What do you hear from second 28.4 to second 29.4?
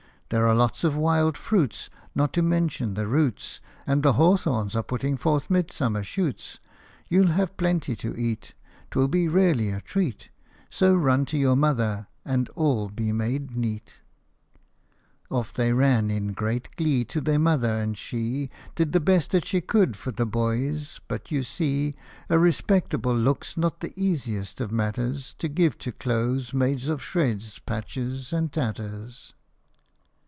tatters.